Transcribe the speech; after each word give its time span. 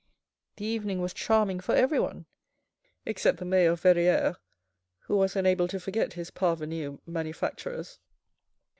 The 0.55 0.65
evening 0.65 0.99
was 0.99 1.13
charming 1.13 1.59
for 1.59 1.75
everyone, 1.75 2.25
except 3.05 3.37
the 3.37 3.45
mayor 3.45 3.73
of 3.73 3.81
Verrieres, 3.81 4.35
who 5.01 5.15
was 5.15 5.35
unable 5.35 5.67
to 5.67 5.79
forget 5.79 6.13
his 6.13 6.31
parvenu 6.31 6.99
manufacturers. 7.05 7.99